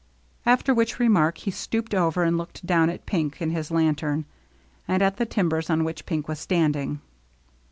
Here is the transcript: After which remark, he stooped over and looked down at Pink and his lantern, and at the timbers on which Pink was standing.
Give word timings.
After 0.47 0.73
which 0.73 0.97
remark, 0.97 1.37
he 1.37 1.51
stooped 1.51 1.93
over 1.93 2.23
and 2.23 2.35
looked 2.35 2.65
down 2.65 2.89
at 2.89 3.05
Pink 3.05 3.39
and 3.39 3.51
his 3.51 3.69
lantern, 3.69 4.25
and 4.87 5.03
at 5.03 5.17
the 5.17 5.27
timbers 5.27 5.69
on 5.69 5.83
which 5.83 6.07
Pink 6.07 6.27
was 6.27 6.39
standing. 6.39 7.01